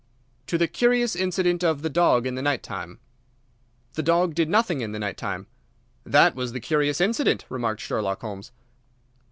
"To 0.47 0.57
the 0.57 0.67
curious 0.67 1.15
incident 1.15 1.63
of 1.63 1.83
the 1.83 1.89
dog 1.91 2.25
in 2.25 2.33
the 2.33 2.41
night 2.41 2.63
time." 2.63 2.97
"The 3.93 4.01
dog 4.01 4.33
did 4.33 4.49
nothing 4.49 4.81
in 4.81 4.93
the 4.93 4.97
night 4.97 5.15
time." 5.15 5.45
"That 6.07 6.33
was 6.33 6.53
the 6.53 6.59
curious 6.59 6.99
incident," 6.99 7.45
remarked 7.49 7.81
Sherlock 7.81 8.21
Holmes. 8.21 8.51